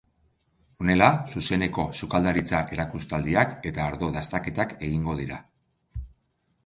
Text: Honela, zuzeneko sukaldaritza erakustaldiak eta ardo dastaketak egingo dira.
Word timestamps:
Honela, 0.83 1.09
zuzeneko 1.33 1.85
sukaldaritza 1.99 2.63
erakustaldiak 2.77 3.55
eta 3.73 3.85
ardo 3.93 4.11
dastaketak 4.17 4.75
egingo 4.89 5.17
dira. 5.21 5.39